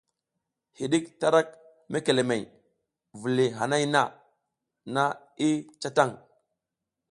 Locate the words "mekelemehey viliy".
1.91-3.51